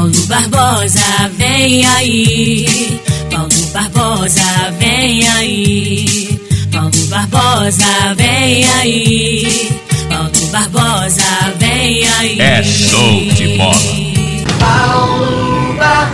[0.00, 2.98] Paulo Barbosa, vem aí.
[3.30, 6.40] Paulo Barbosa, vem aí.
[6.72, 9.68] Paulo Barbosa, vem aí.
[10.08, 12.40] Paulo Barbosa, vem aí.
[12.40, 13.76] É show de bola.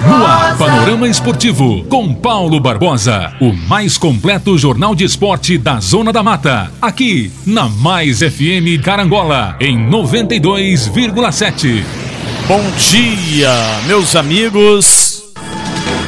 [0.05, 6.13] No ar, Panorama Esportivo, com Paulo Barbosa, o mais completo jornal de esporte da Zona
[6.13, 12.06] da Mata, aqui na Mais FM Carangola, em 92,7.
[12.49, 13.51] Bom dia,
[13.89, 15.25] meus amigos.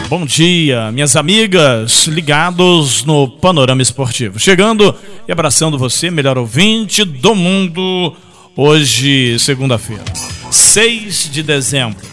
[0.09, 4.39] Bom dia, minhas amigas, ligados no Panorama Esportivo.
[4.39, 4.95] Chegando
[5.27, 8.15] e abraçando você, melhor ouvinte do mundo,
[8.57, 10.05] hoje, segunda-feira,
[10.49, 12.07] 6 de dezembro.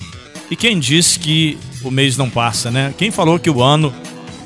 [0.49, 2.95] E quem disse que o mês não passa, né?
[2.97, 3.93] Quem falou que o ano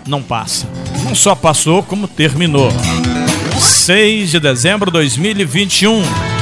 [0.05, 0.67] não passa?
[1.05, 2.69] Não só passou, como terminou.
[3.57, 6.38] 6 de dezembro de 2021.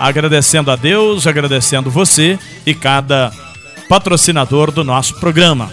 [0.00, 3.30] Agradecendo a Deus, agradecendo você e cada
[3.86, 5.70] patrocinador do nosso programa.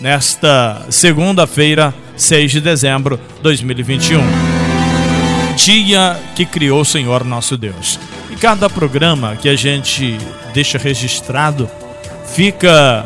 [0.00, 4.22] Nesta segunda-feira, 6 de dezembro de 2021.
[5.54, 8.00] Dia que criou o Senhor nosso Deus.
[8.30, 10.16] E cada programa que a gente
[10.54, 11.68] deixa registrado
[12.34, 13.04] fica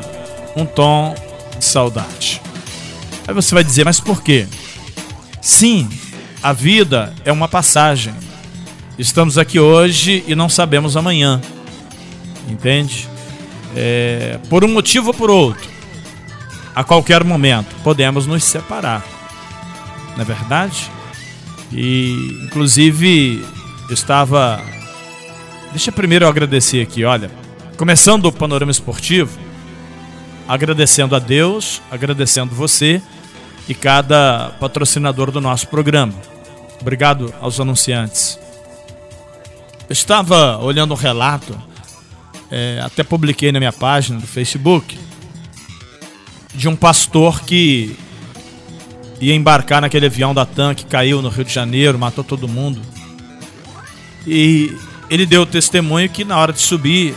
[0.55, 1.13] um tom
[1.59, 2.41] de saudade.
[3.27, 4.47] Aí você vai dizer, mas por quê?
[5.41, 5.89] Sim,
[6.41, 8.15] a vida é uma passagem.
[8.99, 11.41] Estamos aqui hoje e não sabemos amanhã.
[12.49, 13.07] Entende?
[13.77, 15.69] É, por um motivo ou por outro,
[16.75, 19.05] a qualquer momento podemos nos separar.
[20.15, 20.91] Não é verdade?
[21.71, 23.45] E, inclusive,
[23.87, 24.63] eu estava.
[25.73, 27.31] Deixa primeiro eu agradecer aqui, olha.
[27.77, 29.39] Começando o panorama esportivo,
[30.49, 33.03] agradecendo a Deus, agradecendo você
[33.69, 36.15] e cada patrocinador do nosso programa.
[36.81, 38.46] Obrigado aos anunciantes.
[39.89, 41.57] Eu estava olhando um relato,
[42.51, 44.99] é, até publiquei na minha página do Facebook,
[46.55, 47.97] de um pastor que
[49.21, 52.81] ia embarcar naquele avião da TAM que caiu no Rio de Janeiro, matou todo mundo.
[54.27, 54.77] E
[55.09, 57.15] ele deu o testemunho que na hora de subir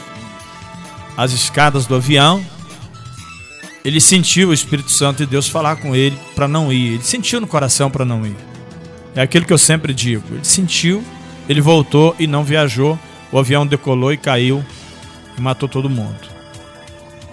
[1.17, 2.45] as escadas do avião,
[3.83, 6.93] ele sentiu o Espírito Santo e Deus falar com ele para não ir.
[6.93, 8.35] Ele sentiu no coração para não ir.
[9.15, 10.23] É aquilo que eu sempre digo.
[10.31, 11.03] Ele sentiu,
[11.49, 12.97] ele voltou e não viajou.
[13.31, 14.63] O avião decolou e caiu
[15.35, 16.29] e matou todo mundo.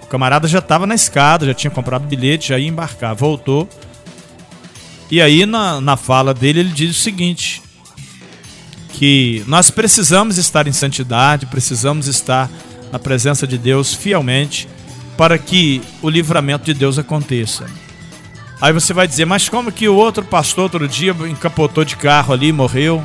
[0.01, 3.15] O camarada já estava na escada, já tinha comprado bilhete, já ia embarcar.
[3.15, 3.69] Voltou.
[5.11, 7.61] E aí, na, na fala dele, ele diz o seguinte:
[8.93, 12.49] que nós precisamos estar em santidade, precisamos estar
[12.91, 14.67] na presença de Deus fielmente
[15.15, 17.65] para que o livramento de Deus aconteça.
[18.59, 22.33] Aí você vai dizer, mas como que o outro pastor outro dia encapotou de carro
[22.33, 23.03] ali morreu?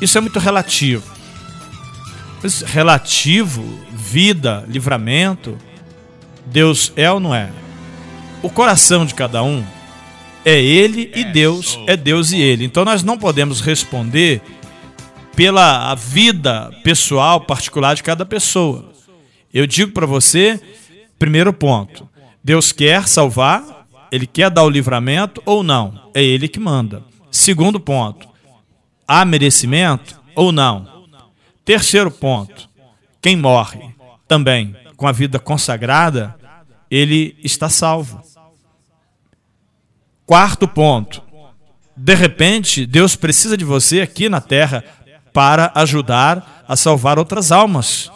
[0.00, 1.04] Isso é muito relativo.
[2.66, 3.62] Relativo,
[3.92, 5.58] vida, livramento,
[6.46, 7.50] Deus é ou não é?
[8.42, 9.64] O coração de cada um
[10.44, 12.64] é ele e Deus é Deus e ele.
[12.64, 14.40] Então nós não podemos responder
[15.34, 18.92] pela vida pessoal, particular de cada pessoa.
[19.52, 20.60] Eu digo para você
[21.18, 22.08] Primeiro ponto:
[22.44, 26.10] Deus quer salvar, ele quer dar o livramento ou não?
[26.14, 27.02] É ele que manda.
[27.30, 28.28] Segundo ponto:
[29.06, 31.06] há merecimento ou não?
[31.64, 32.68] Terceiro ponto:
[33.20, 33.94] quem morre
[34.26, 36.34] também com a vida consagrada,
[36.90, 38.22] ele está salvo.
[40.24, 41.22] Quarto ponto:
[41.96, 44.84] de repente, Deus precisa de você aqui na terra
[45.32, 48.10] para ajudar a salvar outras almas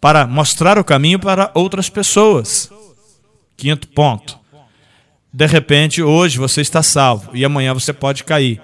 [0.00, 2.70] para mostrar o caminho para outras pessoas.
[3.56, 4.38] Quinto ponto.
[5.32, 8.60] De repente, hoje você está salvo e amanhã você pode cair.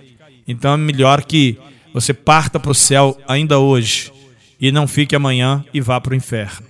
[0.47, 1.59] Então é melhor que
[1.93, 4.13] você parta para o céu ainda hoje
[4.61, 6.67] e não fique amanhã e vá para o inferno.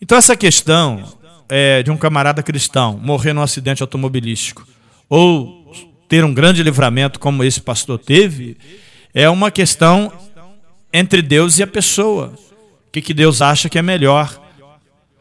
[0.00, 1.16] Então, essa questão
[1.48, 4.66] é, de um camarada cristão morrer num acidente automobilístico
[5.08, 5.72] ou
[6.08, 8.56] ter um grande livramento como esse pastor teve,
[9.14, 10.12] é uma questão
[10.92, 12.34] entre Deus e a pessoa
[12.92, 14.40] que, que Deus acha que é melhor,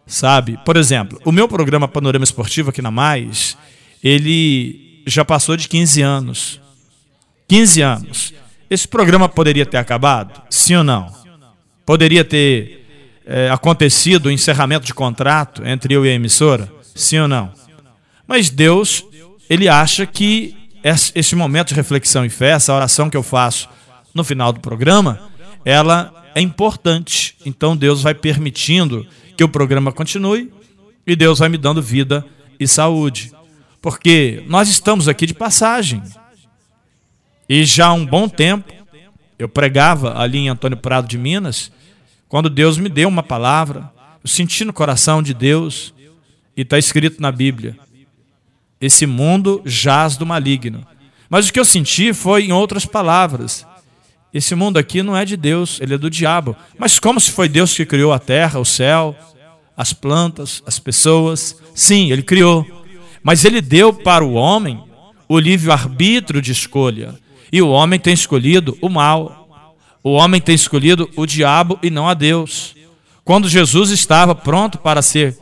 [0.06, 0.60] sabe?
[0.66, 3.58] Por exemplo, o meu programa Panorama Esportivo aqui na Mais,
[4.04, 6.62] ele já passou de 15 anos.
[7.48, 8.34] 15 anos.
[8.70, 10.42] Esse programa poderia ter acabado?
[10.50, 11.14] Sim ou não?
[11.86, 12.86] Poderia ter
[13.26, 16.72] é, acontecido o encerramento de contrato entre eu e a emissora?
[16.96, 17.52] Sim ou não?
[18.28, 19.06] Mas Deus,
[19.50, 20.56] ele acha que
[21.16, 23.68] esse momento de reflexão e fé, essa oração que eu faço
[24.14, 25.20] no final do programa,
[25.64, 27.36] ela é importante.
[27.46, 29.06] Então Deus vai permitindo
[29.36, 30.52] que o programa continue
[31.06, 32.26] e Deus vai me dando vida
[32.60, 33.32] e saúde.
[33.82, 36.02] Porque nós estamos aqui de passagem.
[37.48, 38.72] E já há um bom tempo,
[39.38, 41.72] eu pregava ali em Antônio Prado de Minas,
[42.28, 43.92] quando Deus me deu uma palavra,
[44.24, 45.94] eu senti no coração de Deus
[46.58, 47.78] E está escrito na Bíblia:
[48.80, 50.86] esse mundo jaz do maligno.
[51.30, 53.66] Mas o que eu senti foi em outras palavras.
[54.34, 56.56] Esse mundo aqui não é de Deus, ele é do diabo.
[56.78, 59.16] Mas como se foi Deus que criou a terra, o céu,
[59.78, 61.58] as plantas, as pessoas?
[61.74, 62.66] Sim, ele criou.
[63.24, 64.84] Mas ele deu para o homem
[65.28, 67.16] o livre-arbítrio de escolha.
[67.52, 69.48] E o homem tem escolhido o mal.
[70.04, 72.76] O homem tem escolhido o diabo e não a Deus.
[73.24, 75.38] Quando Jesus estava pronto para ser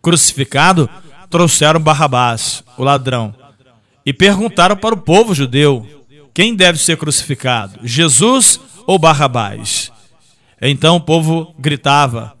[0.00, 0.88] crucificado,
[1.28, 3.34] trouxeram Barrabás, o ladrão,
[4.04, 5.86] e perguntaram para o povo judeu:
[6.34, 9.92] quem deve ser crucificado, Jesus ou Barrabás?
[10.60, 12.34] Então o povo gritava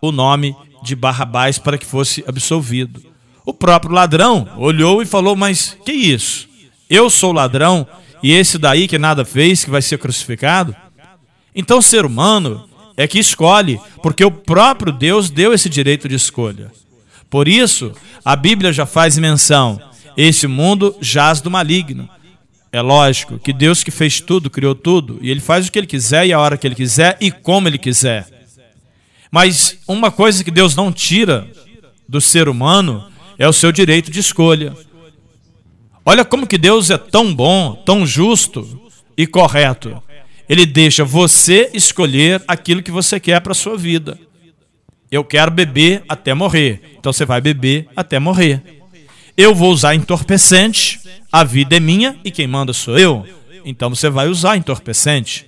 [0.00, 3.02] o nome de Barrabás para que fosse absolvido.
[3.44, 6.47] O próprio ladrão olhou e falou: Mas que isso?
[6.88, 7.86] Eu sou ladrão
[8.22, 10.74] e esse daí que nada fez, que vai ser crucificado?
[11.54, 16.72] Então ser humano é que escolhe, porque o próprio Deus deu esse direito de escolha.
[17.30, 17.92] Por isso,
[18.24, 19.80] a Bíblia já faz menção:
[20.16, 22.08] esse mundo jaz do maligno.
[22.70, 25.86] É lógico que Deus que fez tudo, criou tudo, e ele faz o que ele
[25.86, 28.26] quiser e a hora que ele quiser e como ele quiser.
[29.30, 31.46] Mas uma coisa que Deus não tira
[32.08, 34.74] do ser humano é o seu direito de escolha.
[36.08, 40.02] Olha como que Deus é tão bom, tão justo e correto.
[40.48, 44.18] Ele deixa você escolher aquilo que você quer para a sua vida.
[45.10, 46.94] Eu quero beber até morrer.
[46.98, 48.62] Então você vai beber até morrer.
[49.36, 50.98] Eu vou usar entorpecente,
[51.30, 53.26] a vida é minha e quem manda sou eu.
[53.62, 55.46] Então você vai usar entorpecente.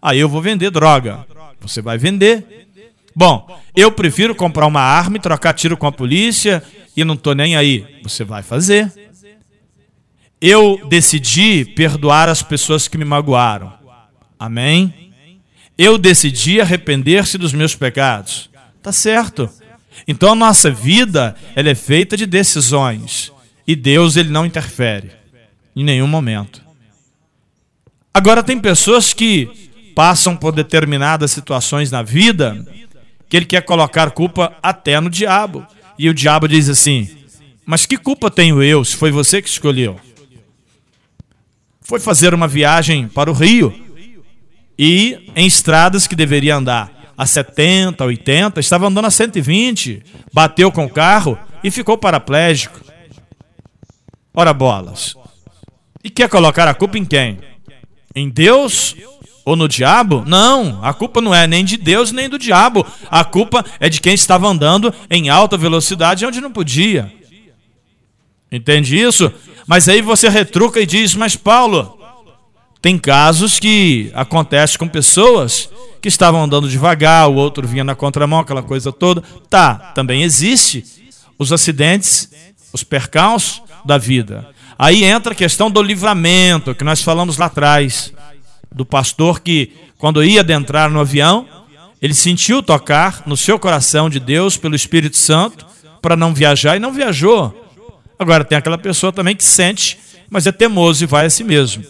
[0.00, 1.26] Aí eu vou vender droga.
[1.60, 2.68] Você vai vender.
[3.12, 6.62] Bom, eu prefiro comprar uma arma e trocar tiro com a polícia
[6.96, 7.84] e não estou nem aí.
[8.04, 9.05] Você vai fazer.
[10.40, 13.72] Eu decidi perdoar as pessoas que me magoaram.
[14.38, 15.12] Amém?
[15.78, 18.50] Eu decidi arrepender-se dos meus pecados.
[18.82, 19.48] Tá certo.
[20.06, 23.32] Então a nossa vida, ela é feita de decisões.
[23.66, 25.10] E Deus, ele não interfere
[25.74, 26.62] em nenhum momento.
[28.12, 32.64] Agora tem pessoas que passam por determinadas situações na vida
[33.28, 35.66] que ele quer colocar culpa até no diabo.
[35.98, 37.10] E o diabo diz assim:
[37.64, 39.98] Mas que culpa tenho eu se foi você que escolheu?
[41.86, 43.72] Foi fazer uma viagem para o Rio
[44.76, 50.02] e em estradas que deveria andar a 70, 80, estava andando a 120,
[50.32, 52.80] bateu com o carro e ficou paraplégico.
[54.34, 55.14] Ora bolas.
[56.02, 57.38] E quer colocar a culpa em quem?
[58.16, 58.96] Em Deus
[59.44, 60.24] ou no diabo?
[60.26, 62.84] Não, a culpa não é nem de Deus nem do diabo.
[63.08, 67.12] A culpa é de quem estava andando em alta velocidade onde não podia.
[68.50, 69.32] Entende isso?
[69.66, 71.98] Mas aí você retruca e diz: Mas Paulo,
[72.80, 75.68] tem casos que acontecem com pessoas
[76.00, 79.22] que estavam andando devagar, o outro vinha na contramão, aquela coisa toda.
[79.50, 80.84] Tá, também existe
[81.38, 82.30] os acidentes,
[82.72, 84.48] os percalços da vida.
[84.78, 88.12] Aí entra a questão do livramento, que nós falamos lá atrás,
[88.72, 91.48] do pastor que, quando ia adentrar no avião,
[92.00, 95.66] ele sentiu tocar no seu coração de Deus pelo Espírito Santo
[96.02, 97.65] para não viajar e não viajou.
[98.18, 99.98] Agora tem aquela pessoa também que sente,
[100.30, 101.84] mas é teimoso e vai a si mesmo.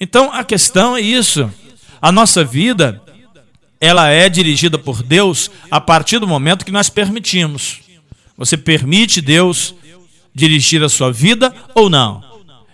[0.00, 1.50] Então a questão é isso.
[2.00, 3.00] A nossa vida
[3.80, 7.80] ela é dirigida por Deus a partir do momento que nós permitimos.
[8.36, 9.74] Você permite Deus
[10.34, 12.22] dirigir a sua vida ou não?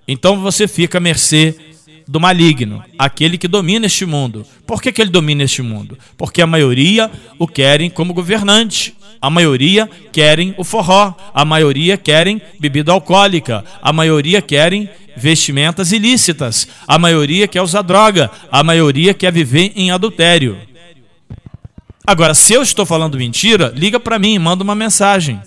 [0.06, 1.54] Então você fica à mercê
[2.06, 4.46] do maligno, aquele que domina este mundo.
[4.66, 5.98] Por que, que ele domina este mundo?
[6.16, 8.94] Porque a maioria o querem como governante.
[9.20, 16.68] A maioria querem o forró, a maioria querem bebida alcoólica, a maioria querem vestimentas ilícitas,
[16.86, 20.56] a maioria quer usar droga, a maioria quer viver em adultério.
[22.06, 25.40] Agora, se eu estou falando mentira, liga para mim, manda uma mensagem.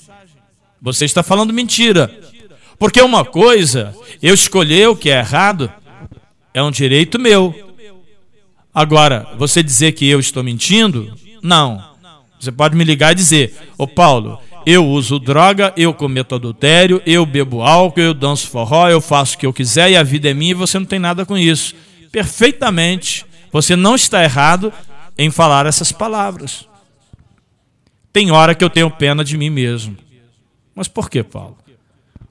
[0.81, 2.13] Você está falando mentira.
[2.77, 5.71] Porque uma coisa, eu escolher o que é errado,
[6.53, 7.53] é um direito meu.
[8.73, 11.90] Agora, você dizer que eu estou mentindo, não.
[12.41, 17.25] Você pode me ligar e dizer: Ô Paulo, eu uso droga, eu cometo adultério, eu
[17.25, 20.33] bebo álcool, eu danço forró, eu faço o que eu quiser e a vida é
[20.33, 21.75] minha e você não tem nada com isso.
[22.11, 23.25] Perfeitamente.
[23.51, 24.73] Você não está errado,
[25.17, 26.67] em falar essas palavras.
[28.11, 29.95] Tem hora que eu tenho pena de mim mesmo.
[30.73, 31.57] Mas por que, Paulo?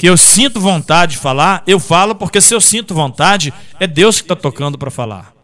[0.00, 4.16] que eu sinto vontade de falar, eu falo, porque se eu sinto vontade, é Deus
[4.16, 5.34] que está tocando para falar.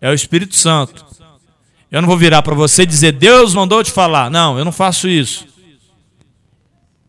[0.00, 1.04] É o Espírito Santo.
[1.92, 4.30] Eu não vou virar para você e dizer, Deus mandou te falar.
[4.30, 5.46] Não, eu não faço isso.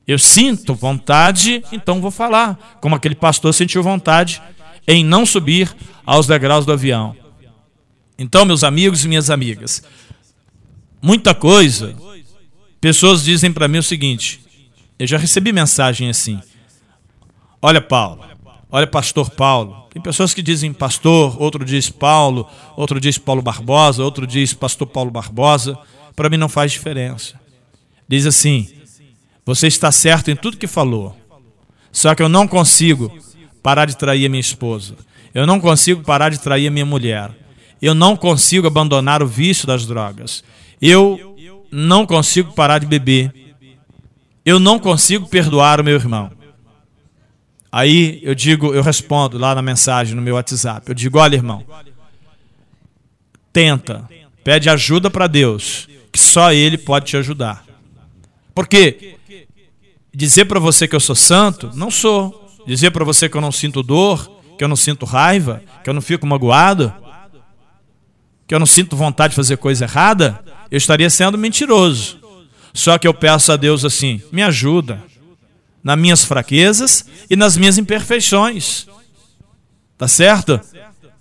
[0.06, 2.78] Eu sinto vontade, então vou falar.
[2.82, 4.42] Como aquele pastor sentiu vontade
[4.86, 5.74] em não subir
[6.06, 7.16] aos degraus do avião.
[8.20, 9.82] Então, meus amigos e minhas amigas,
[11.02, 11.96] muita coisa.
[12.82, 14.42] Pessoas dizem para mim o seguinte:
[15.00, 16.42] eu já recebi mensagem assim.
[17.62, 18.24] Olha, Paulo,
[18.72, 19.88] olha, pastor Paulo.
[19.92, 24.88] Tem pessoas que dizem pastor, outro diz Paulo, outro diz Paulo Barbosa, outro diz pastor
[24.88, 25.78] Paulo Barbosa.
[26.16, 27.40] Para mim não faz diferença.
[28.08, 28.68] Diz assim:
[29.46, 31.16] você está certo em tudo que falou.
[31.92, 33.12] Só que eu não consigo
[33.64, 34.96] parar de trair a minha esposa.
[35.34, 37.32] Eu não consigo parar de trair a minha mulher.
[37.82, 40.44] Eu não consigo abandonar o vício das drogas.
[40.82, 41.36] Eu
[41.72, 43.34] não consigo parar de beber.
[44.46, 46.37] Eu não consigo perdoar o meu irmão.
[47.78, 50.90] Aí eu digo, eu respondo lá na mensagem no meu WhatsApp.
[50.90, 51.64] Eu digo: "Olha, irmão,
[53.54, 54.10] tenta,
[54.44, 57.64] pede ajuda para Deus, que só ele pode te ajudar.
[58.56, 59.18] Porque
[60.12, 62.50] dizer para você que eu sou santo, não sou.
[62.66, 65.94] Dizer para você que eu não sinto dor, que eu não sinto raiva, que eu
[65.94, 66.92] não fico magoado,
[68.48, 72.18] que eu não sinto vontade de fazer coisa errada, eu estaria sendo mentiroso.
[72.74, 75.00] Só que eu peço a Deus assim: me ajuda
[75.84, 78.88] nas minhas fraquezas e nas minhas imperfeições.
[79.98, 80.60] Tá certo?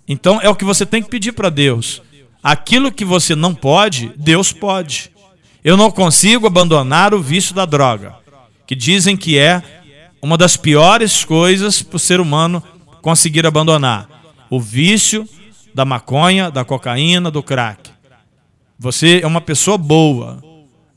[0.07, 2.01] Então é o que você tem que pedir para Deus.
[2.43, 5.11] Aquilo que você não pode, Deus pode.
[5.63, 8.15] Eu não consigo abandonar o vício da droga
[8.65, 9.63] que dizem que é
[10.21, 12.61] uma das piores coisas para o ser humano
[13.01, 14.07] conseguir abandonar:
[14.49, 15.27] o vício
[15.73, 17.89] da maconha, da cocaína, do crack.
[18.77, 20.43] Você é uma pessoa boa,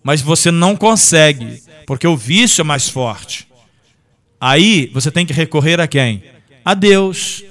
[0.03, 3.50] mas você não consegue, porque o vício é mais forte.
[4.41, 6.25] Aí você tem que recorrer a quem?
[6.65, 7.45] A Deus.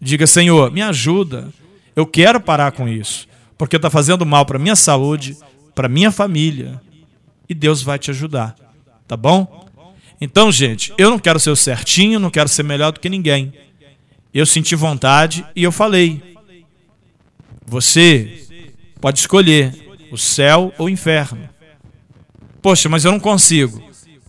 [0.00, 1.48] Diga, Senhor, me ajuda.
[1.94, 3.26] Eu quero parar com isso,
[3.56, 5.36] porque está fazendo mal para minha saúde,
[5.74, 6.78] para minha família,
[7.48, 8.54] e Deus vai te ajudar.
[9.08, 9.66] Tá bom?
[10.20, 13.52] Então, gente, eu não quero ser o certinho, não quero ser melhor do que ninguém.
[14.32, 16.22] Eu senti vontade e eu falei.
[17.64, 18.44] Você
[19.00, 19.74] pode escolher
[20.10, 21.48] o céu ou o inferno.
[22.60, 23.82] Poxa, mas eu não consigo.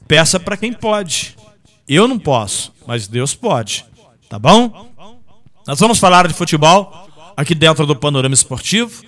[0.08, 1.36] Peça para quem pode.
[1.88, 3.86] Eu não posso, mas Deus pode.
[4.30, 4.92] Tá bom?
[5.66, 9.04] Nós vamos falar de futebol aqui dentro do Panorama Esportivo,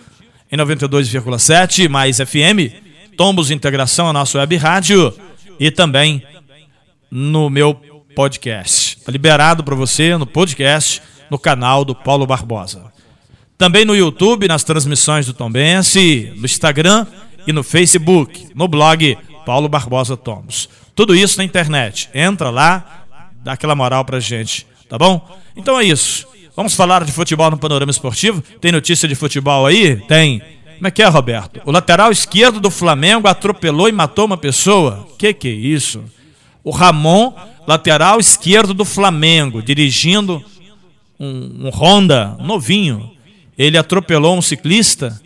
[0.49, 2.87] em 92,7 mais FM.
[3.17, 5.13] Tombos Integração, a nossa web rádio
[5.59, 6.23] e também
[7.11, 7.75] no meu
[8.15, 8.97] podcast.
[8.97, 12.93] Está liberado para você no podcast, no canal do Paulo Barbosa.
[13.57, 17.05] Também no YouTube, nas transmissões do Tombense, no Instagram
[17.45, 20.69] e no Facebook, no blog Paulo Barbosa Tomos.
[20.99, 22.09] Tudo isso na internet.
[22.13, 23.05] Entra lá,
[23.41, 25.25] dá aquela moral pra gente, tá bom?
[25.55, 26.27] Então é isso.
[26.57, 28.41] Vamos falar de futebol no panorama esportivo?
[28.59, 29.95] Tem notícia de futebol aí?
[30.09, 30.41] Tem.
[30.75, 31.61] Como é que é, Roberto?
[31.63, 35.07] O lateral esquerdo do Flamengo atropelou e matou uma pessoa?
[35.17, 36.03] Que que é isso?
[36.65, 37.33] O Ramon,
[37.65, 40.43] lateral esquerdo do Flamengo, dirigindo
[41.17, 43.09] um, um Honda novinho,
[43.57, 45.17] ele atropelou um ciclista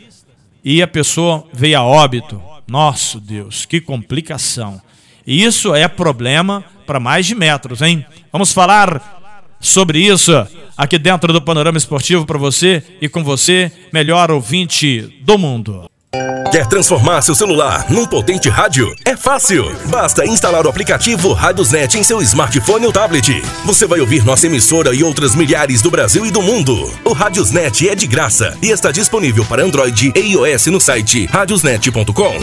[0.63, 2.39] e a pessoa veio a óbito.
[2.67, 4.79] Nosso Deus, que complicação.
[5.25, 8.05] E isso é problema para mais de metros, hein?
[8.31, 10.31] Vamos falar sobre isso
[10.77, 15.85] aqui dentro do Panorama Esportivo para você e com você, melhor ouvinte do mundo.
[16.51, 18.93] Quer transformar seu celular num potente rádio?
[19.03, 19.75] É fácil!
[19.89, 23.41] Basta instalar o aplicativo Radiosnet em seu smartphone ou tablet.
[23.65, 26.93] Você vai ouvir nossa emissora e outras milhares do Brasil e do mundo.
[27.03, 32.35] O Radiosnet é de graça e está disponível para Android e iOS no site radiosnet.com.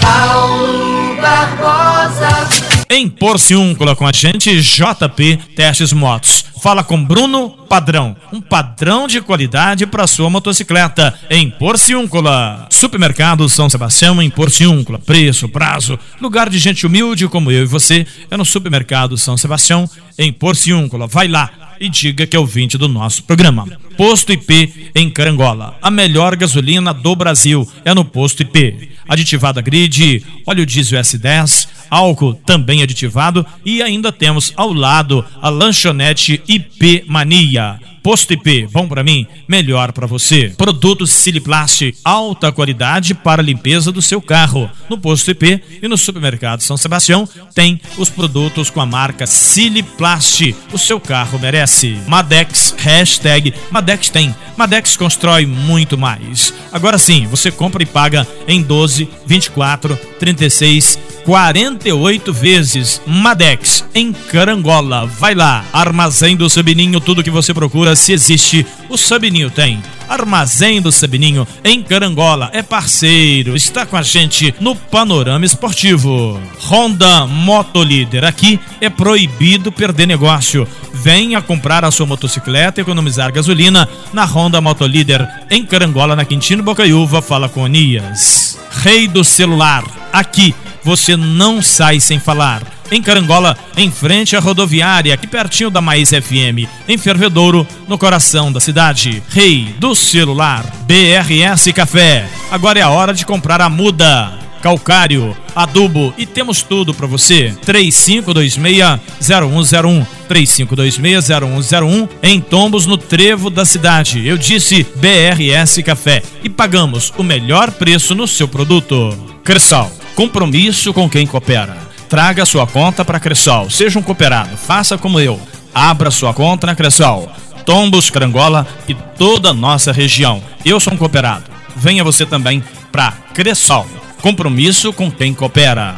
[0.00, 2.48] Paulo Barbosa
[2.88, 6.44] Em Porciúncula com a gente, JP Testes Motos.
[6.62, 12.66] Fala com Bruno Padrão, um padrão de qualidade para sua motocicleta em Porciúncula.
[12.70, 14.98] Supermercado São Sebastião em Porciúncula.
[14.98, 19.88] Preço, prazo, lugar de gente humilde como eu e você é no Supermercado São Sebastião
[20.18, 21.06] em Porciúncula.
[21.06, 23.66] Vai lá e diga que é o 20 do nosso programa.
[24.00, 25.76] Posto IP em Carangola.
[25.82, 28.92] A melhor gasolina do Brasil é no Posto IP.
[29.06, 36.42] Aditivada grid, óleo diesel S10, álcool também aditivado e ainda temos ao lado a lanchonete
[36.48, 37.78] IP Mania.
[38.02, 40.52] Posto IP, bom para mim, melhor para você.
[40.56, 44.70] Produtos Siliplast, alta qualidade para limpeza do seu carro.
[44.88, 50.54] No Posto IP e no Supermercado São Sebastião tem os produtos com a marca Siliplast.
[50.72, 51.98] O seu carro merece.
[52.06, 54.34] Madex, hashtag Madex tem.
[54.56, 56.54] Madex constrói muito mais.
[56.72, 60.98] Agora sim, você compra e paga em 12, 24, 36,
[61.30, 63.00] 48 vezes.
[63.06, 65.06] Madex, em Carangola.
[65.06, 65.64] Vai lá.
[65.72, 69.80] Armazém do Sabininho, tudo que você procura, se existe, o Sabininho tem.
[70.08, 76.40] Armazém do Sabininho, em Carangola, é parceiro, está com a gente no Panorama Esportivo.
[76.68, 80.66] Honda Motolíder, aqui é proibido perder negócio.
[80.92, 86.64] Venha comprar a sua motocicleta e economizar gasolina na Honda Motolíder, em Carangola, na Quintino
[86.64, 88.58] Bocaiúva, fala com Onias.
[88.82, 92.62] Rei do celular, aqui você não sai sem falar.
[92.90, 96.68] Em Carangola, em frente à rodoviária, aqui pertinho da Mais FM.
[96.88, 99.22] Em Fervedouro, no coração da cidade.
[99.28, 102.28] Rei do celular, BRS Café.
[102.50, 107.54] Agora é a hora de comprar a muda calcário, adubo e temos tudo para você.
[107.66, 110.06] 3526-0101.
[110.28, 114.24] 3526-0101 em Tombos no Trevo da cidade.
[114.26, 119.18] Eu disse BRS Café e pagamos o melhor preço no seu produto.
[119.42, 121.78] Cressal, compromisso com quem coopera.
[122.06, 123.70] Traga sua conta para Cressal.
[123.70, 124.54] Seja um cooperado.
[124.54, 125.40] Faça como eu.
[125.74, 127.34] Abra sua conta na Cressal.
[127.64, 130.42] Tombos, Carangola e toda a nossa região.
[130.62, 131.44] Eu sou um cooperado.
[131.74, 132.62] Venha você também
[132.92, 133.88] para Cressal.
[134.20, 135.96] Compromisso com quem coopera.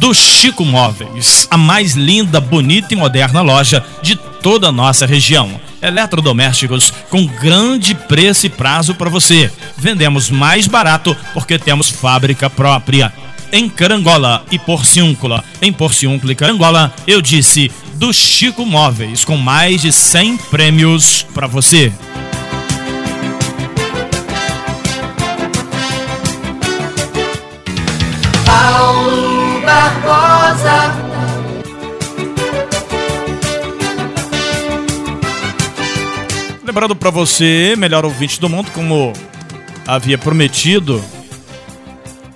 [0.00, 5.48] Do Chico Móveis, a mais linda, bonita e moderna loja de toda a nossa região.
[5.80, 9.52] Eletrodomésticos com grande preço e prazo para você.
[9.76, 13.12] Vendemos mais barato porque temos fábrica própria.
[13.54, 15.44] Em Carangola e Porciúncula.
[15.60, 21.46] Em Porciúncula e Carangola, eu disse do Chico Móveis, com mais de 100 prêmios para
[21.46, 21.92] você.
[28.46, 31.12] Paulo Barbosa.
[36.64, 39.12] Lembrando para você, melhor ouvinte do mundo, como
[39.86, 41.04] havia prometido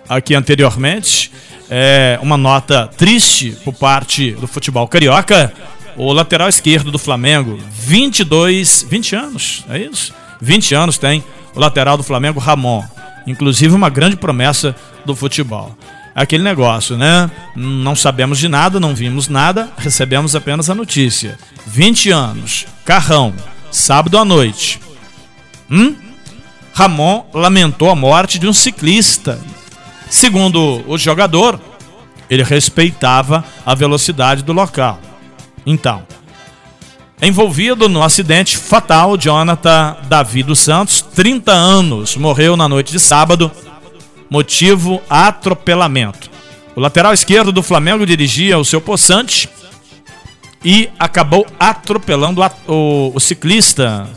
[0.09, 1.31] aqui anteriormente,
[1.71, 5.53] é uma nota triste por parte do futebol carioca.
[5.97, 10.15] O lateral esquerdo do Flamengo, 22, 20 anos, é isso?
[10.41, 12.85] 20 anos tem o lateral do Flamengo, Ramon.
[13.27, 15.77] Inclusive uma grande promessa do futebol.
[16.15, 17.31] Aquele negócio, né?
[17.55, 21.39] Não sabemos de nada, não vimos nada, recebemos apenas a notícia.
[21.67, 23.35] 20 anos, carrão,
[23.71, 24.81] sábado à noite.
[25.71, 25.95] Hum?
[26.73, 29.39] Ramon lamentou a morte de um ciclista.
[30.09, 31.61] Segundo o jogador,
[32.31, 35.01] ele respeitava a velocidade do local.
[35.65, 36.07] Então,
[37.21, 43.51] envolvido no acidente fatal, Jonathan Davi dos Santos, 30 anos, morreu na noite de sábado,
[44.31, 46.31] motivo atropelamento.
[46.75, 49.49] O lateral esquerdo do Flamengo dirigia o seu possante
[50.65, 54.09] e acabou atropelando o ciclista.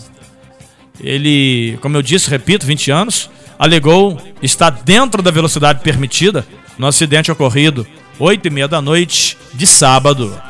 [1.00, 7.30] Ele, como eu disse, repito, 20 anos, alegou estar dentro da velocidade permitida no acidente
[7.30, 7.86] ocorrido
[8.18, 10.42] 8 e meia da noite de sábado.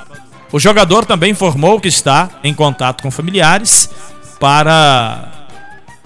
[0.51, 3.89] O jogador também informou que está em contato com familiares
[4.39, 5.47] para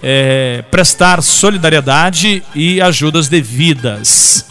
[0.02, 4.46] é, prestar solidariedade e ajudas devidas.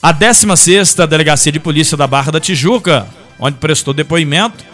[0.00, 3.06] A 16ª Delegacia de Polícia da Barra da Tijuca,
[3.38, 4.64] onde prestou depoimento,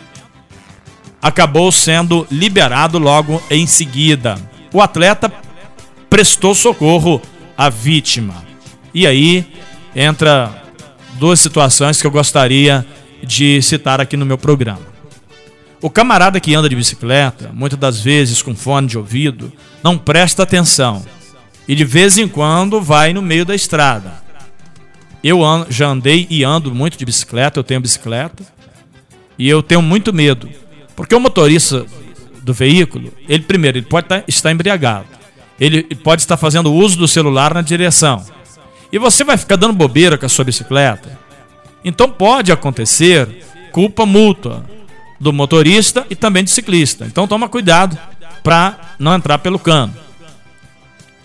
[1.22, 4.36] acabou sendo liberado logo em seguida.
[4.72, 5.30] O atleta
[6.10, 7.22] prestou socorro
[7.56, 8.44] à vítima.
[8.92, 9.46] E aí
[9.96, 10.62] entra
[11.18, 12.84] duas situações que eu gostaria
[13.22, 14.90] de citar aqui no meu programa.
[15.80, 19.50] O camarada que anda de bicicleta, muitas das vezes com fone de ouvido,
[19.82, 21.02] não presta atenção
[21.66, 24.12] e de vez em quando vai no meio da estrada.
[25.22, 28.42] Eu já andei e ando muito de bicicleta, eu tenho bicicleta
[29.38, 30.48] e eu tenho muito medo,
[30.96, 31.86] porque o motorista
[32.42, 35.06] do veículo, ele primeiro, ele pode tá, estar embriagado,
[35.60, 38.24] ele pode estar fazendo uso do celular na direção
[38.90, 41.18] e você vai ficar dando bobeira com a sua bicicleta
[41.84, 44.64] Então pode acontecer culpa mútua
[45.20, 47.04] do motorista e também do ciclista.
[47.04, 47.96] Então toma cuidado
[48.42, 49.94] para não entrar pelo cano.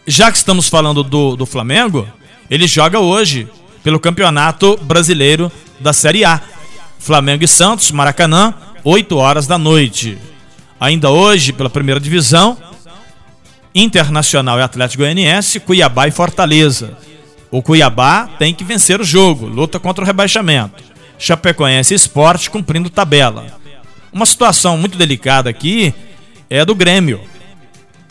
[0.06, 2.08] Já que estamos falando do, do Flamengo,
[2.50, 3.48] ele joga hoje
[3.84, 6.42] pelo Campeonato Brasileiro da Série A.
[7.00, 10.18] Flamengo e Santos, Maracanã, 8 horas da noite.
[10.80, 12.58] Ainda hoje, pela primeira divisão,
[13.76, 16.98] Internacional e Atlético Goianiense, Cuiabá e Fortaleza.
[17.52, 20.82] O Cuiabá tem que vencer o jogo, luta contra o rebaixamento.
[21.20, 23.48] Chapecoense e Esporte cumprindo tabela.
[24.14, 25.94] Uma situação muito delicada aqui
[26.50, 27.20] é do Grêmio.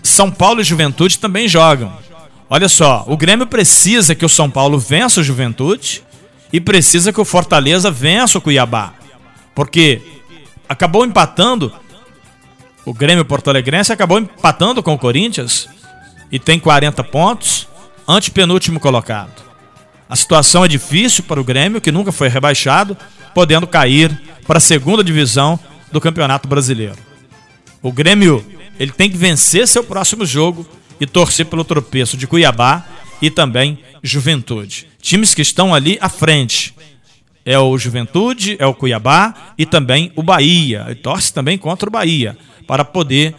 [0.03, 1.97] São Paulo e Juventude também jogam.
[2.51, 6.03] Olha só, o Grêmio precisa que o São Paulo vença o Juventude
[6.53, 8.93] e precisa que o Fortaleza vença o Cuiabá.
[9.55, 10.03] Porque
[10.69, 11.73] acabou empatando
[12.85, 15.69] o Grêmio Porto Alegrense acabou empatando com o Corinthians
[16.31, 17.67] e tem 40 pontos,
[18.07, 19.43] antepenúltimo colocado.
[20.09, 22.97] A situação é difícil para o Grêmio, que nunca foi rebaixado,
[23.35, 25.59] podendo cair para a segunda divisão
[25.91, 26.99] do Campeonato Brasileiro.
[27.83, 28.45] O Grêmio
[28.79, 30.67] ele tem que vencer seu próximo jogo
[31.01, 32.85] e torcer pelo tropeço de Cuiabá
[33.23, 34.89] e também Juventude.
[35.01, 36.75] Times que estão ali à frente.
[37.47, 40.87] É o Juventude, é o Cuiabá e também o Bahia.
[40.91, 43.35] E torce também contra o Bahia para poder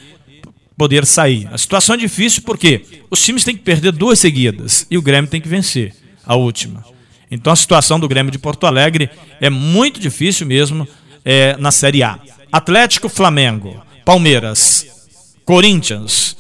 [0.78, 1.48] poder sair.
[1.52, 5.30] A situação é difícil porque os times têm que perder duas seguidas e o Grêmio
[5.30, 5.94] tem que vencer
[6.26, 6.84] a última.
[7.32, 9.10] Então a situação do Grêmio de Porto Alegre
[9.40, 10.88] é muito difícil mesmo
[11.24, 12.20] é, na Série A.
[12.52, 14.86] Atlético, Flamengo, Palmeiras,
[15.44, 16.36] Corinthians,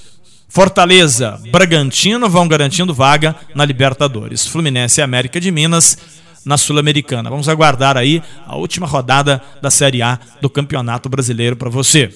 [0.47, 4.47] Fortaleza, Bragantino vão garantindo vaga na Libertadores.
[4.47, 5.97] Fluminense e América de Minas
[6.45, 7.29] na Sul-Americana.
[7.29, 12.13] Vamos aguardar aí a última rodada da Série A do Campeonato Brasileiro para você.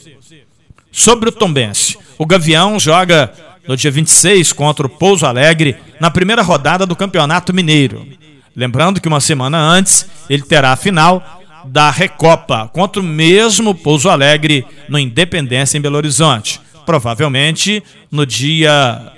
[0.91, 3.32] Sobre o Tombense, o Gavião joga
[3.67, 8.08] no dia 26 contra o Pouso Alegre na primeira rodada do Campeonato Mineiro.
[8.56, 14.10] Lembrando que uma semana antes ele terá a final da Recopa contra o mesmo Pouso
[14.10, 16.60] Alegre no Independência em Belo Horizonte.
[16.86, 19.13] Provavelmente no dia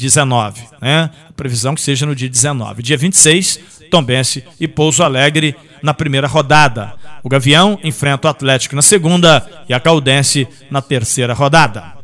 [0.00, 1.10] 19, né?
[1.28, 2.82] A previsão que seja no dia 19.
[2.82, 3.60] Dia 26,
[3.90, 6.94] Tombense e Pouso Alegre na primeira rodada.
[7.22, 12.00] O Gavião enfrenta o Atlético na segunda e a Caldense na terceira rodada.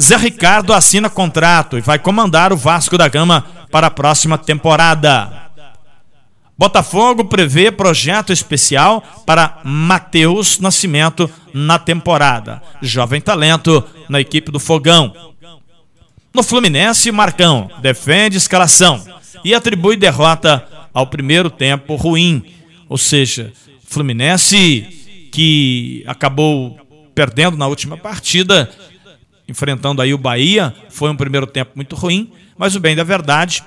[0.00, 5.44] Zé Ricardo assina contrato e vai comandar o Vasco da Gama para a próxima temporada.
[6.56, 12.62] Botafogo prevê projeto especial para Matheus Nascimento na temporada.
[12.80, 15.33] Jovem talento na equipe do Fogão.
[16.34, 19.00] No Fluminense, Marcão defende escalação
[19.44, 22.44] e atribui derrota ao primeiro tempo ruim.
[22.88, 23.52] Ou seja,
[23.84, 26.76] Fluminense que acabou
[27.14, 28.68] perdendo na última partida,
[29.46, 33.62] enfrentando aí o Bahia, foi um primeiro tempo muito ruim, mas o bem da verdade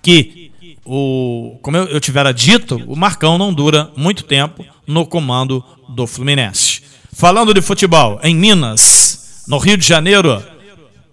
[0.00, 0.50] que
[0.86, 6.06] o, como eu, eu tivera dito, o Marcão não dura muito tempo no comando do
[6.06, 6.80] Fluminense.
[7.12, 10.42] Falando de futebol, em Minas, no Rio de Janeiro,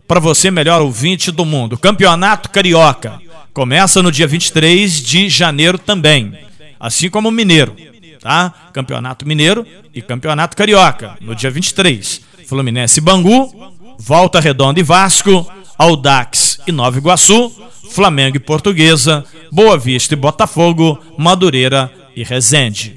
[0.09, 3.21] para você, melhor ouvinte do mundo, Campeonato Carioca
[3.53, 6.33] começa no dia 23 de janeiro também,
[6.79, 7.75] assim como o Mineiro
[8.19, 8.53] tá?
[8.73, 12.21] Campeonato Mineiro e Campeonato Carioca, no dia 23.
[12.45, 13.53] Fluminense Bangu,
[13.97, 17.51] Volta Redonda e Vasco, Audax e Nova Iguaçu,
[17.91, 22.95] Flamengo e Portuguesa, Boa Vista e Botafogo, Madureira e Resende.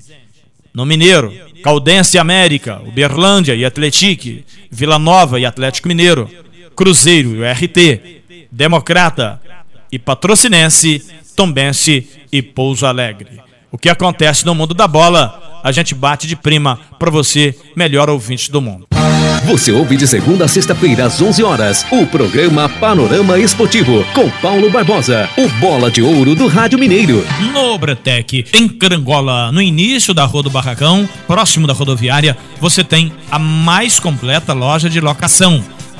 [0.74, 6.28] No Mineiro, Caldense e América, Uberlândia e Atletique, Vila Nova e Atlético Mineiro,
[6.74, 9.40] Cruzeiro e o RT, Democrata
[9.90, 11.02] e Patrocinense,
[11.36, 13.40] Tombense e Pouso Alegre.
[13.70, 18.10] O que acontece no mundo da bola, a gente bate de prima para você, melhor
[18.10, 18.86] ouvinte do mundo.
[19.46, 24.70] Você ouve de segunda a sexta-feira às 11 horas o programa Panorama Esportivo com Paulo
[24.70, 27.26] Barbosa, o bola de ouro do Rádio Mineiro.
[27.52, 33.12] No Bretec, em Carangola, no início da Rua do Barracão, próximo da rodoviária, você tem
[33.30, 35.62] a mais completa loja de locação.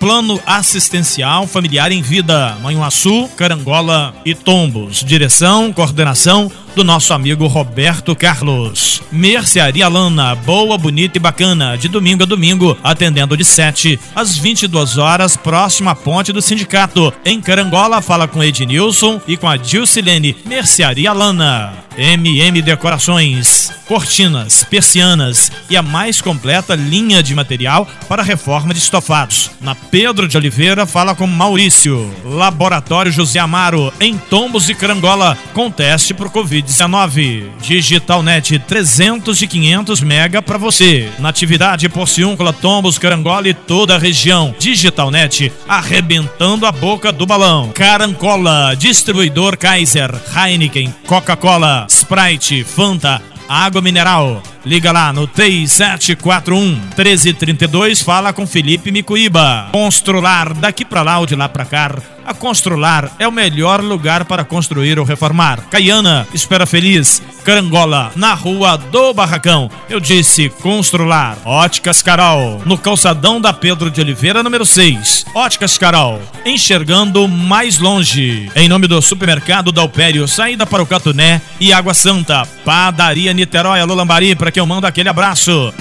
[0.00, 5.04] Plano Assistencial Familiar em Vida, Manhuaçu, Carangola e Tombos.
[5.04, 9.02] Direção, coordenação do nosso amigo Roberto Carlos.
[9.12, 14.96] Mercearia Lana, boa, bonita e bacana, de domingo a domingo, atendendo de 7 às 22
[14.96, 17.12] horas, próxima à ponte do sindicato.
[17.22, 20.34] Em Carangola, fala com Ednilson e com a Dilcilene.
[20.46, 21.90] Mercearia Lana.
[21.98, 29.50] MM Decorações, cortinas, persianas e a mais completa linha de material para reforma de estofados.
[29.60, 32.10] Na Pedro de Oliveira, fala com Maurício.
[32.24, 36.30] Laboratório José Amaro, em Tombos e Carangola, com teste por
[36.70, 37.50] Covid-19.
[37.60, 41.10] Digitalnet 300 e 500 mega para você.
[41.18, 44.54] Natividade Porciúncula, Tombos, Carangola e toda a região.
[44.58, 47.70] Digitalnet arrebentando a boca do balão.
[47.74, 54.42] Carancola, distribuidor Kaiser, Heineken, Coca-Cola, Sprite, Fanta, água mineral.
[54.64, 59.68] Liga lá no 3741 1332, fala com Felipe Micuíba.
[59.72, 61.96] Constrular, daqui pra lá ou de lá pra cá.
[62.24, 65.60] A Constrular é o melhor lugar para construir ou reformar.
[65.70, 69.70] Caiana, Espera Feliz, Carangola, na rua do Barracão.
[69.88, 71.36] Eu disse Constrular.
[71.44, 75.26] Óticas Carol, no calçadão da Pedro de Oliveira, número 6.
[75.34, 78.50] Óticas Carol, enxergando mais longe.
[78.54, 82.46] Em nome do supermercado Dalpério, saída para o Catuné e Água Santa.
[82.64, 85.72] Padaria Niterói, Alô Lambari, para quem eu mando aquele abraço.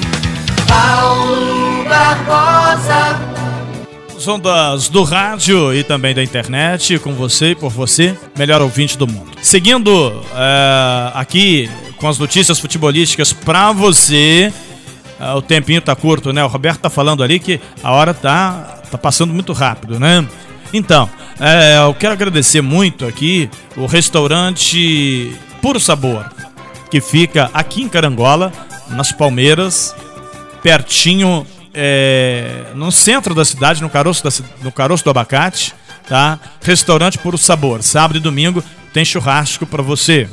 [0.68, 3.39] Paulo Barbosa.
[4.28, 9.08] Ondas do rádio e também da internet, com você e por você, melhor ouvinte do
[9.08, 9.32] mundo.
[9.42, 14.54] Seguindo é, aqui com as notícias futebolísticas para você,
[15.20, 16.44] é, o tempinho tá curto, né?
[16.44, 20.28] O Roberto tá falando ali que a hora tá, tá passando muito rápido, né?
[20.74, 26.26] Então, é, eu quero agradecer muito aqui o restaurante Puro Sabor,
[26.92, 28.52] que fica aqui em Carangola,
[28.90, 29.96] nas Palmeiras,
[30.62, 34.30] pertinho é, no centro da cidade, no caroço, da,
[34.62, 35.74] no caroço do abacate,
[36.08, 36.40] tá?
[36.62, 37.82] Restaurante Puro Sabor.
[37.84, 40.28] Sábado e domingo tem churrasco para você.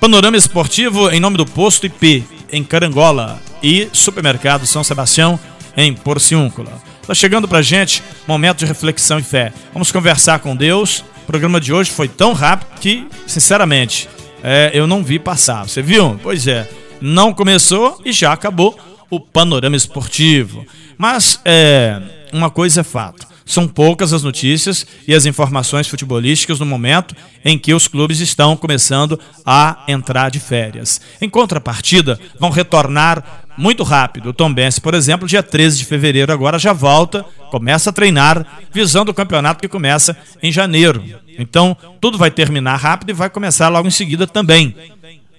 [0.00, 5.38] Panorama Esportivo em nome do Posto IP em Carangola e Supermercado São Sebastião
[5.76, 6.70] em Porciúncula.
[7.06, 9.52] Tá chegando pra gente momento de reflexão e fé.
[9.72, 11.04] Vamos conversar com Deus.
[11.22, 14.08] O programa de hoje foi tão rápido que, sinceramente,
[14.42, 15.66] é, eu não vi passar.
[15.66, 16.20] Você viu?
[16.22, 16.68] Pois é.
[17.00, 18.78] Não começou e já acabou
[19.10, 20.64] o panorama esportivo.
[20.96, 22.00] Mas é,
[22.32, 23.26] uma coisa é fato.
[23.48, 28.54] São poucas as notícias e as informações futebolísticas no momento em que os clubes estão
[28.54, 31.00] começando a entrar de férias.
[31.18, 34.28] Em contrapartida, vão retornar muito rápido.
[34.28, 38.60] O Tom Benz, por exemplo, dia 13 de fevereiro agora já volta, começa a treinar,
[38.70, 41.02] visando o campeonato que começa em janeiro.
[41.38, 44.76] Então, tudo vai terminar rápido e vai começar logo em seguida também.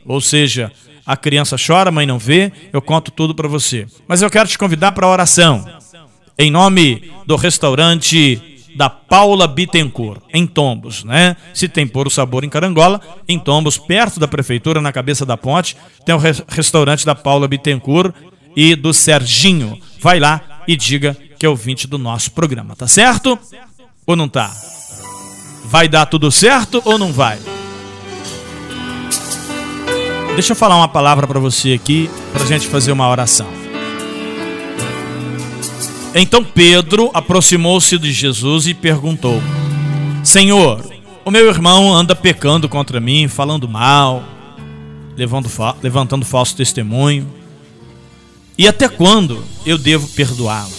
[0.03, 0.71] Ou seja,
[1.09, 3.87] a criança chora, a mãe não vê, eu conto tudo para você.
[4.07, 5.67] Mas eu quero te convidar para a oração.
[6.37, 11.35] Em nome do restaurante da Paula Bittencourt, em Tombos, né?
[11.51, 15.35] Se tem por o sabor em Carangola, em Tombos, perto da prefeitura, na cabeça da
[15.35, 18.13] ponte, tem o restaurante da Paula Bittencourt
[18.55, 19.79] e do Serginho.
[19.99, 23.35] Vai lá e diga que é ouvinte do nosso programa, tá certo?
[24.05, 24.51] Ou não tá?
[25.65, 27.39] Vai dar tudo certo ou não vai?
[30.33, 33.47] Deixa eu falar uma palavra para você aqui, para a gente fazer uma oração.
[36.15, 39.41] Então Pedro aproximou-se de Jesus e perguntou:
[40.23, 40.83] Senhor,
[41.23, 44.23] o meu irmão anda pecando contra mim, falando mal,
[45.83, 47.31] levantando falso testemunho.
[48.57, 50.73] E até quando eu devo perdoá-lo?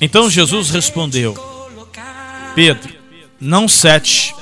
[0.00, 1.34] Então Jesus respondeu:
[2.54, 2.92] Pedro,
[3.40, 4.34] não sete,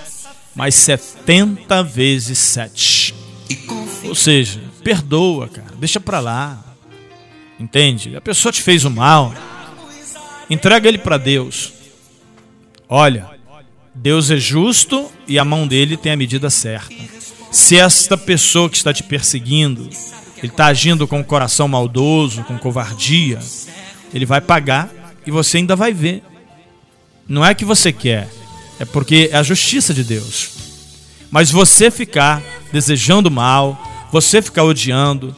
[0.54, 3.14] mas setenta vezes sete.
[4.10, 6.58] Ou seja, perdoa, cara, deixa pra lá.
[7.60, 8.16] Entende?
[8.16, 9.32] A pessoa te fez o mal.
[10.50, 11.72] Entrega ele para Deus.
[12.88, 13.30] Olha,
[13.94, 16.92] Deus é justo e a mão dele tem a medida certa.
[17.52, 19.88] Se esta pessoa que está te perseguindo,
[20.38, 23.38] ele está agindo com o coração maldoso, com covardia,
[24.12, 24.90] ele vai pagar
[25.24, 26.24] e você ainda vai ver.
[27.28, 28.28] Não é que você quer,
[28.80, 30.50] é porque é a justiça de Deus.
[31.30, 32.42] Mas você ficar
[32.72, 35.34] desejando mal, você ficar odiando,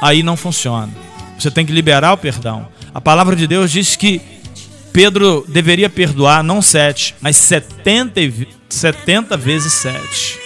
[0.00, 0.92] aí não funciona.
[1.38, 2.68] Você tem que liberar o perdão.
[2.94, 4.20] A palavra de Deus diz que
[4.92, 8.20] Pedro deveria perdoar não sete, mas setenta,
[8.68, 10.38] setenta vezes sete.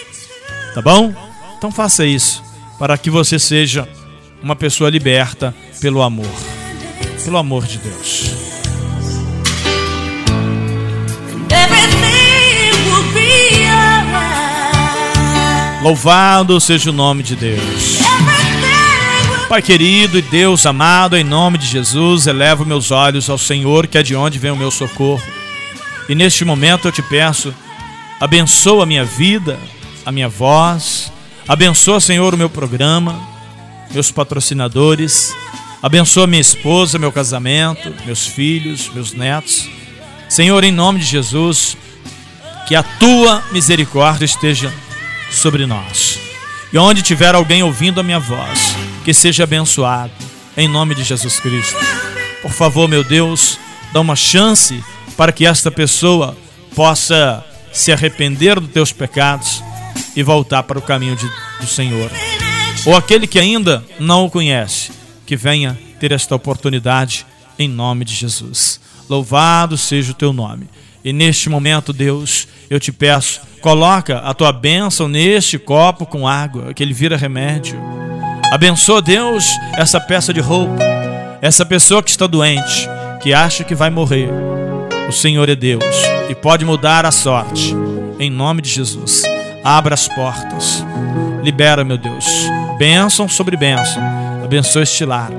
[0.73, 1.13] Tá bom?
[1.57, 2.43] Então faça isso
[2.77, 3.87] para que você seja
[4.41, 6.29] uma pessoa liberta pelo amor.
[7.23, 8.64] Pelo amor de Deus.
[15.85, 17.99] Louvado seja o nome de Deus.
[19.47, 23.99] Pai querido e Deus amado, em nome de Jesus, elevo meus olhos ao Senhor, que
[23.99, 25.21] é de onde vem o meu socorro.
[26.09, 27.53] E neste momento eu te peço,
[28.19, 29.59] abençoa a minha vida,
[30.03, 31.13] a minha voz,
[31.47, 33.21] Abençoa, Senhor, o meu programa,
[33.91, 35.31] meus patrocinadores.
[35.83, 39.69] Abençoa minha esposa, meu casamento, meus filhos, meus netos.
[40.27, 41.77] Senhor, em nome de Jesus,
[42.67, 44.73] que a tua misericórdia esteja
[45.35, 46.19] sobre nós.
[46.71, 50.11] E onde tiver alguém ouvindo a minha voz, que seja abençoado,
[50.57, 51.77] em nome de Jesus Cristo.
[52.41, 53.59] Por favor, meu Deus,
[53.93, 54.83] dá uma chance
[55.15, 56.35] para que esta pessoa
[56.75, 59.63] possa se arrepender dos teus pecados
[60.15, 62.09] e voltar para o caminho de, do Senhor.
[62.85, 64.91] Ou aquele que ainda não o conhece,
[65.25, 67.25] que venha ter esta oportunidade
[67.57, 68.79] em nome de Jesus.
[69.09, 70.67] Louvado seja o teu nome.
[71.05, 76.73] E neste momento, Deus, eu te peço, coloca a tua bênção neste copo com água,
[76.73, 77.79] que ele vira remédio.
[78.51, 80.81] Abençoa, Deus, essa peça de roupa,
[81.43, 82.89] essa pessoa que está doente,
[83.21, 84.29] que acha que vai morrer.
[85.07, 85.85] O Senhor é Deus
[86.27, 87.75] e pode mudar a sorte.
[88.19, 89.21] Em nome de Jesus,
[89.63, 90.83] abra as portas.
[91.43, 92.25] Libera, meu Deus,
[92.79, 94.01] bênção sobre bênção.
[94.43, 95.29] Abençoa este lar.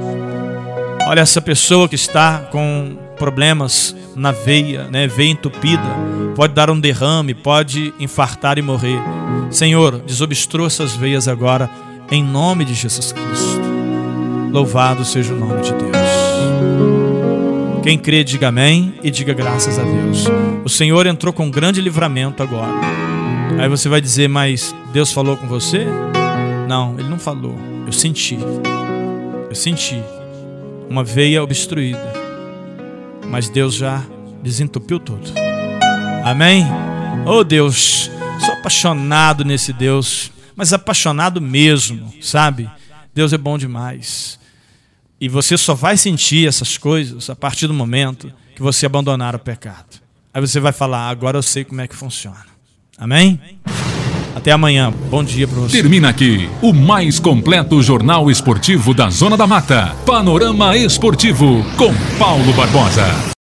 [1.08, 5.82] Olha essa pessoa que está com problemas na veia, né, veia entupida,
[6.34, 9.00] pode dar um derrame, pode infartar e morrer.
[9.50, 11.68] Senhor, desobstrua essas veias agora,
[12.10, 13.60] em nome de Jesus Cristo.
[14.52, 15.96] Louvado seja o nome de Deus.
[17.82, 20.26] Quem crê, diga amém e diga graças a Deus.
[20.64, 22.72] O Senhor entrou com grande livramento agora.
[23.58, 25.86] Aí você vai dizer, mas Deus falou com você?
[26.66, 27.56] Não, Ele não falou.
[27.86, 28.38] Eu senti.
[29.48, 30.02] Eu senti
[30.88, 32.25] uma veia obstruída.
[33.30, 34.02] Mas Deus já
[34.42, 35.32] desentupiu tudo.
[36.24, 36.66] Amém?
[37.26, 38.10] Oh Deus,
[38.44, 42.70] sou apaixonado nesse Deus, mas apaixonado mesmo, sabe?
[43.14, 44.38] Deus é bom demais.
[45.20, 49.38] E você só vai sentir essas coisas a partir do momento que você abandonar o
[49.38, 50.00] pecado.
[50.32, 52.46] Aí você vai falar: agora eu sei como é que funciona.
[52.98, 53.40] Amém?
[54.36, 54.92] Até amanhã.
[55.10, 55.78] Bom dia para você.
[55.80, 59.96] Termina aqui o mais completo jornal esportivo da Zona da Mata.
[60.04, 63.34] Panorama Esportivo com Paulo Barbosa.